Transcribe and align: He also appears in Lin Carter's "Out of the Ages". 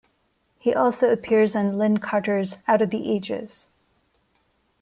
He 0.57 0.73
also 0.73 1.11
appears 1.11 1.53
in 1.55 1.77
Lin 1.77 1.99
Carter's 1.99 2.57
"Out 2.67 2.81
of 2.81 2.89
the 2.89 3.11
Ages". 3.11 3.67